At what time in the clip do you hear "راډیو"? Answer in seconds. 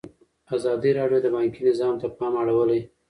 0.99-1.19